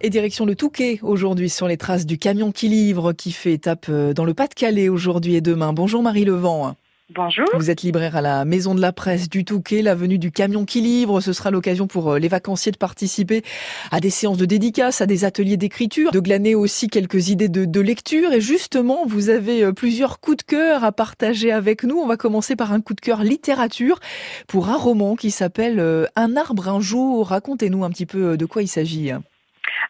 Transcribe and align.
Et 0.00 0.08
direction 0.08 0.46
le 0.46 0.54
Touquet 0.54 0.98
aujourd'hui 1.02 1.50
sur 1.50 1.68
les 1.68 1.76
traces 1.76 2.06
du 2.06 2.16
camion 2.16 2.52
qui 2.52 2.68
livre 2.68 3.12
qui 3.12 3.32
fait 3.32 3.52
étape 3.52 3.86
euh, 3.90 4.14
dans 4.14 4.24
le 4.24 4.32
Pas-de-Calais 4.32 4.88
aujourd'hui 4.88 5.34
et 5.34 5.42
demain. 5.42 5.74
Bonjour 5.74 6.02
Marie 6.02 6.24
Levent. 6.24 6.74
Bonjour. 7.12 7.46
Vous 7.54 7.70
êtes 7.70 7.82
libraire 7.82 8.14
à 8.14 8.20
la 8.20 8.44
Maison 8.44 8.72
de 8.72 8.80
la 8.80 8.92
Presse 8.92 9.28
du 9.28 9.44
Touquet, 9.44 9.82
la 9.82 9.96
venue 9.96 10.18
du 10.18 10.30
camion 10.30 10.64
qui 10.64 10.80
livre. 10.80 11.20
Ce 11.20 11.32
sera 11.32 11.50
l'occasion 11.50 11.88
pour 11.88 12.12
euh, 12.12 12.18
les 12.20 12.28
vacanciers 12.28 12.70
de 12.70 12.76
participer 12.76 13.42
à 13.90 13.98
des 13.98 14.10
séances 14.10 14.36
de 14.36 14.44
dédicaces, 14.44 15.00
à 15.00 15.06
des 15.06 15.24
ateliers 15.24 15.56
d'écriture, 15.56 16.12
de 16.12 16.20
glaner 16.20 16.54
aussi 16.54 16.86
quelques 16.86 17.30
idées 17.30 17.48
de, 17.48 17.64
de, 17.64 17.80
lecture. 17.80 18.32
Et 18.32 18.40
justement, 18.40 19.06
vous 19.06 19.28
avez 19.28 19.64
euh, 19.64 19.72
plusieurs 19.72 20.20
coups 20.20 20.36
de 20.38 20.42
cœur 20.42 20.84
à 20.84 20.92
partager 20.92 21.50
avec 21.50 21.82
nous. 21.82 21.96
On 21.96 22.06
va 22.06 22.16
commencer 22.16 22.54
par 22.54 22.72
un 22.72 22.80
coup 22.80 22.94
de 22.94 23.00
cœur 23.00 23.24
littérature 23.24 23.98
pour 24.46 24.68
un 24.68 24.76
roman 24.76 25.16
qui 25.16 25.32
s'appelle 25.32 26.08
Un 26.14 26.36
arbre 26.36 26.68
un 26.68 26.80
jour. 26.80 27.28
Racontez-nous 27.28 27.82
un 27.82 27.90
petit 27.90 28.06
peu 28.06 28.36
de 28.36 28.46
quoi 28.46 28.62
il 28.62 28.68
s'agit. 28.68 29.10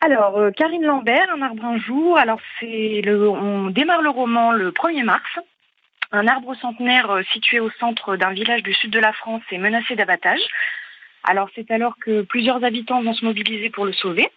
Alors, 0.00 0.38
euh, 0.38 0.50
Karine 0.50 0.84
Lambert, 0.84 1.28
Un 1.36 1.42
arbre 1.42 1.64
un 1.64 1.78
jour. 1.78 2.16
Alors, 2.16 2.40
c'est 2.58 3.02
le, 3.04 3.28
on 3.28 3.68
démarre 3.68 4.00
le 4.00 4.08
roman 4.08 4.52
le 4.52 4.70
1er 4.70 5.04
mars. 5.04 5.38
Un 6.12 6.26
arbre 6.26 6.54
centenaire 6.56 7.10
euh, 7.10 7.22
situé 7.32 7.60
au 7.60 7.70
centre 7.78 8.16
d'un 8.16 8.32
village 8.32 8.62
du 8.62 8.74
sud 8.74 8.90
de 8.90 8.98
la 8.98 9.12
France 9.12 9.42
est 9.52 9.58
menacé 9.58 9.94
d'abattage. 9.94 10.40
Alors, 11.22 11.48
c'est 11.54 11.70
alors 11.70 11.94
que 11.98 12.22
plusieurs 12.22 12.64
habitants 12.64 13.02
vont 13.02 13.14
se 13.14 13.24
mobiliser 13.24 13.70
pour 13.70 13.84
le 13.84 13.92
sauver. 13.92 14.30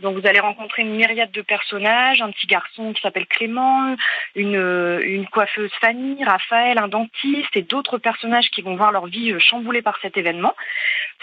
Donc 0.00 0.16
vous 0.16 0.26
allez 0.28 0.38
rencontrer 0.38 0.82
une 0.82 0.94
myriade 0.94 1.32
de 1.32 1.42
personnages, 1.42 2.22
un 2.22 2.30
petit 2.30 2.46
garçon 2.46 2.92
qui 2.92 3.02
s'appelle 3.02 3.26
Clément, 3.26 3.96
une, 4.36 5.00
une 5.02 5.26
coiffeuse 5.26 5.72
Fanny, 5.80 6.22
Raphaël, 6.24 6.78
un 6.78 6.86
dentiste 6.86 7.56
et 7.56 7.62
d'autres 7.62 7.98
personnages 7.98 8.48
qui 8.50 8.62
vont 8.62 8.76
voir 8.76 8.92
leur 8.92 9.06
vie 9.06 9.34
chamboulée 9.40 9.82
par 9.82 9.98
cet 10.00 10.16
événement. 10.16 10.54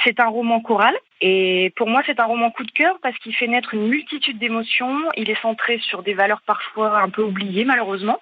C'est 0.04 0.20
un 0.20 0.28
roman 0.28 0.60
choral 0.60 0.94
et 1.22 1.72
pour 1.78 1.88
moi 1.88 2.04
c'est 2.06 2.20
un 2.20 2.26
roman 2.26 2.52
coup 2.52 2.66
de 2.66 2.72
cœur 2.72 2.98
parce 3.02 3.18
qu'il 3.20 3.34
fait 3.34 3.48
naître 3.48 3.74
une 3.74 3.88
multitude 3.88 4.40
d'émotions, 4.40 5.10
il 5.16 5.30
est 5.30 5.42
centré 5.42 5.80
sur 5.80 6.04
des 6.04 6.14
valeurs 6.14 6.42
parfois 6.46 7.00
un 7.00 7.10
peu 7.10 7.22
oubliées 7.22 7.64
malheureusement 7.64 8.20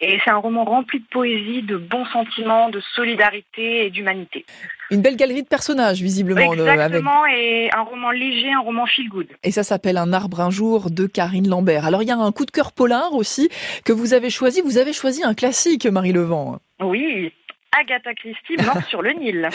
et 0.00 0.18
c'est 0.24 0.30
un 0.30 0.36
roman 0.36 0.64
rempli 0.64 1.00
de 1.00 1.04
poésie, 1.10 1.62
de 1.62 1.76
bons 1.76 2.06
sentiments, 2.06 2.70
de 2.70 2.80
solidarité 2.94 3.86
et 3.86 3.90
d'humanité. 3.90 4.46
Une 4.90 5.02
belle 5.02 5.16
galerie 5.16 5.42
de 5.42 5.48
personnages, 5.48 6.00
visiblement. 6.00 6.52
Exactement, 6.52 7.22
avec... 7.22 7.36
et 7.38 7.70
un 7.74 7.82
roman 7.82 8.10
léger, 8.10 8.52
un 8.52 8.60
roman 8.60 8.86
feel 8.86 9.08
good. 9.08 9.26
Et 9.44 9.50
ça 9.50 9.62
s'appelle 9.62 9.98
Un 9.98 10.12
arbre 10.12 10.40
un 10.40 10.50
jour 10.50 10.90
de 10.90 11.06
Karine 11.06 11.48
Lambert. 11.48 11.84
Alors 11.84 12.02
il 12.02 12.08
y 12.08 12.12
a 12.12 12.16
un 12.16 12.32
coup 12.32 12.46
de 12.46 12.50
cœur 12.50 12.72
polar 12.72 13.14
aussi 13.14 13.50
que 13.84 13.92
vous 13.92 14.14
avez 14.14 14.30
choisi. 14.30 14.62
Vous 14.62 14.78
avez 14.78 14.92
choisi 14.92 15.22
un 15.22 15.34
classique, 15.34 15.86
Marie 15.86 16.12
Levent. 16.12 16.58
Oui, 16.80 17.30
Agatha 17.78 18.14
Christie, 18.14 18.56
Mort 18.64 18.82
sur 18.88 19.02
le 19.02 19.12
Nil. 19.12 19.48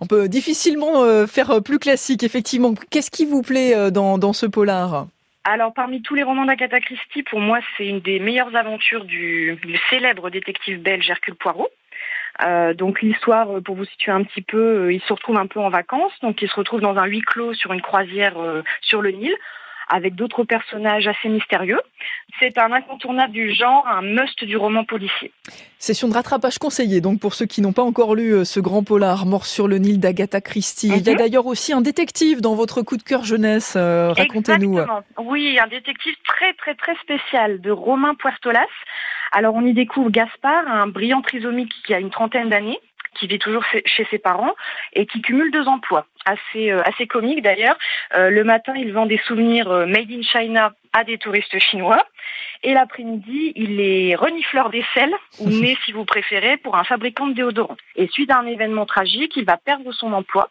On 0.00 0.06
peut 0.06 0.28
difficilement 0.28 1.02
euh, 1.02 1.26
faire 1.26 1.62
plus 1.62 1.78
classique, 1.78 2.22
effectivement. 2.22 2.74
Qu'est-ce 2.90 3.10
qui 3.10 3.26
vous 3.26 3.42
plaît 3.42 3.76
euh, 3.76 3.90
dans, 3.90 4.18
dans 4.18 4.32
ce 4.32 4.46
polar? 4.46 5.06
Alors 5.44 5.72
parmi 5.72 6.02
tous 6.02 6.14
les 6.14 6.22
romans 6.22 6.44
d'Agatha 6.44 6.80
Christie, 6.80 7.22
pour 7.22 7.40
moi 7.40 7.60
c'est 7.76 7.86
une 7.86 8.00
des 8.00 8.20
meilleures 8.20 8.54
aventures 8.54 9.04
du, 9.04 9.58
célèbre 9.88 10.30
détective 10.30 10.80
belge 10.82 11.08
Hercule 11.08 11.34
Poirot. 11.34 11.68
Euh, 12.44 12.74
donc 12.74 13.02
l'histoire, 13.02 13.48
pour 13.62 13.76
vous 13.76 13.84
situer 13.84 14.12
un 14.12 14.22
petit 14.22 14.42
peu, 14.42 14.92
il 14.92 15.00
se 15.02 15.12
retrouve 15.12 15.36
un 15.36 15.46
peu 15.46 15.60
en 15.60 15.68
vacances, 15.68 16.12
donc 16.22 16.42
il 16.42 16.48
se 16.48 16.54
retrouve 16.54 16.80
dans 16.80 16.96
un 16.96 17.06
huis 17.06 17.22
clos 17.22 17.54
sur 17.54 17.72
une 17.72 17.82
croisière 17.82 18.38
euh, 18.38 18.62
sur 18.80 19.02
le 19.02 19.10
Nil 19.10 19.34
avec 19.90 20.14
d'autres 20.14 20.44
personnages 20.44 21.06
assez 21.08 21.28
mystérieux. 21.28 21.80
C'est 22.38 22.56
un 22.58 22.72
incontournable 22.72 23.32
du 23.32 23.52
genre, 23.52 23.86
un 23.86 24.02
must 24.02 24.44
du 24.44 24.56
roman 24.56 24.84
policier. 24.84 25.32
Session 25.78 26.08
de 26.08 26.14
rattrapage 26.14 26.58
conseillée, 26.58 27.00
donc 27.00 27.20
pour 27.20 27.34
ceux 27.34 27.46
qui 27.46 27.60
n'ont 27.60 27.72
pas 27.72 27.82
encore 27.82 28.14
lu 28.14 28.32
euh, 28.32 28.44
ce 28.44 28.60
grand 28.60 28.84
polar, 28.84 29.26
Mort 29.26 29.46
sur 29.46 29.66
le 29.66 29.78
Nil 29.78 29.98
d'Agatha 29.98 30.40
Christie. 30.40 30.88
Mm 30.88 30.92
-hmm. 30.92 30.98
Il 30.98 31.06
y 31.08 31.10
a 31.10 31.14
d'ailleurs 31.14 31.46
aussi 31.46 31.72
un 31.72 31.80
détective 31.80 32.40
dans 32.40 32.54
votre 32.54 32.82
coup 32.82 32.96
de 32.96 33.02
cœur 33.02 33.24
jeunesse. 33.24 33.74
Euh, 33.76 34.12
Racontez-nous. 34.12 34.78
Oui, 35.18 35.58
un 35.58 35.66
détective 35.66 36.16
très 36.24 36.52
très 36.60 36.74
très 36.82 36.96
spécial 37.04 37.60
de 37.60 37.70
Romain 37.70 38.14
Puertolas. 38.14 38.74
Alors 39.32 39.54
on 39.54 39.64
y 39.64 39.74
découvre 39.82 40.10
Gaspard, 40.10 40.64
un 40.66 40.88
brillant 40.96 41.22
trisomique 41.22 41.72
qui 41.84 41.94
a 41.94 42.00
une 42.00 42.10
trentaine 42.10 42.48
d'années 42.48 42.80
qui 43.20 43.26
vit 43.26 43.38
toujours 43.38 43.64
chez 43.84 44.06
ses 44.10 44.18
parents 44.18 44.54
et 44.94 45.06
qui 45.06 45.20
cumule 45.20 45.52
deux 45.52 45.68
emplois. 45.68 46.06
Assez, 46.24 46.70
euh, 46.70 46.82
assez 46.84 47.06
comique 47.06 47.42
d'ailleurs. 47.42 47.76
Euh, 48.16 48.30
le 48.30 48.44
matin, 48.44 48.72
il 48.76 48.92
vend 48.92 49.06
des 49.06 49.18
souvenirs 49.18 49.70
euh, 49.70 49.86
made 49.86 50.10
in 50.10 50.22
China 50.22 50.72
à 50.92 51.04
des 51.04 51.18
touristes 51.18 51.58
chinois. 51.58 52.04
Et 52.62 52.74
l'après-midi, 52.74 53.52
il 53.54 53.80
est 53.80 54.14
renifleur 54.14 54.70
d'aisselle, 54.70 55.14
ou 55.38 55.48
nez 55.62 55.76
si 55.84 55.92
vous 55.92 56.04
préférez, 56.04 56.56
pour 56.56 56.76
un 56.76 56.84
fabricant 56.84 57.26
de 57.26 57.34
déodorant. 57.34 57.76
Et 57.96 58.08
suite 58.08 58.30
à 58.30 58.38
un 58.38 58.46
événement 58.46 58.86
tragique, 58.86 59.36
il 59.36 59.44
va 59.44 59.58
perdre 59.58 59.92
son 59.92 60.12
emploi 60.12 60.50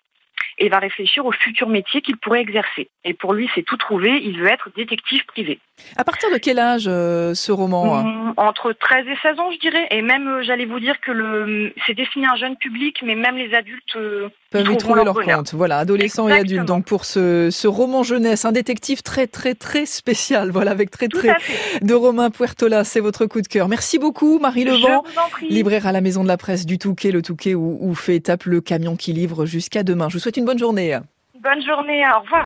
et 0.60 0.70
va 0.70 0.80
réfléchir 0.80 1.26
au 1.26 1.32
futur 1.32 1.70
métier 1.70 2.02
qu'il 2.02 2.18
pourrait 2.18 2.42
exercer. 2.42 2.90
Et 3.06 3.14
pour 3.14 3.34
lui, 3.34 3.50
c'est 3.56 3.64
tout 3.64 3.78
trouvé, 3.78 4.22
il 4.24 4.40
veut 4.40 4.48
être 4.48 4.70
détective 4.76 5.26
privé. 5.26 5.60
À 5.96 6.04
partir 6.04 6.30
de 6.32 6.38
quel 6.38 6.60
âge 6.60 6.86
euh, 6.88 7.34
ce 7.34 7.52
roman 7.52 8.04
mmh, 8.04 8.34
Entre 8.38 8.74
13 8.74 9.06
et 9.08 9.16
16 9.22 9.40
ans, 9.40 9.52
je 9.52 9.60
dirais. 9.60 9.88
Et 9.92 10.02
même, 10.02 10.28
euh, 10.28 10.44
j'allais 10.44 10.66
vous 10.66 10.80
dire 10.80 11.00
que 11.00 11.12
le, 11.12 11.74
c'est 11.88 11.94
destiné 11.94 12.28
à 12.28 12.34
un 12.34 12.36
jeune 12.36 12.58
public, 12.58 12.98
mais 13.06 13.16
même 13.16 13.38
les 13.38 13.54
adultes 13.56 13.96
euh, 13.96 14.30
peuvent 14.52 14.70
y 14.70 14.78
trouver 14.78 15.04
leur, 15.04 15.16
compte. 15.16 15.54
Voilà, 15.54 15.80
adolescents 15.80 16.28
Exactement. 16.28 16.36
et 16.36 16.40
adultes. 16.40 16.68
Donc 16.68 16.86
pour 16.86 17.06
ce, 17.06 17.50
ce 17.52 17.68
roman 17.68 18.04
jeunesse, 18.04 18.46
un 18.46 18.52
détective 18.52 19.02
très 19.02 19.28
très 19.28 19.56
très 19.56 19.86
spécial, 19.86 20.50
voilà, 20.52 20.72
avec 20.72 20.92
très 20.92 21.08
très 21.08 21.36
de 21.82 21.94
Romain 21.94 22.30
Puertola, 22.30 22.84
c'est 22.84 23.00
votre 23.00 23.26
coup 23.26 23.42
de 23.42 23.48
cœur. 23.48 23.68
Merci 23.68 24.00
beaucoup, 24.00 24.40
Marie 24.40 24.66
Levent, 24.66 25.04
libraire 25.50 25.88
à 25.88 25.92
la 25.92 26.02
Maison 26.02 26.24
de 26.24 26.28
la 26.28 26.38
Presse 26.38 26.66
du 26.66 26.78
Touquet, 26.78 27.12
le 27.12 27.22
Touquet 27.22 27.56
où, 27.56 27.78
où 27.80 27.96
fait 27.96 28.16
étape 28.16 28.44
le 28.44 28.62
camion 28.62 28.96
qui 28.96 29.14
livre 29.14 29.46
jusqu'à 29.46 29.84
demain. 29.84 30.10
Je 30.10 30.16
vous 30.16 30.20
souhaite 30.20 30.38
une 30.38 30.46
bonne 30.50 30.58
journée. 30.58 30.98
Bonne 31.40 31.62
journée, 31.62 32.04
au 32.10 32.22
revoir. 32.22 32.38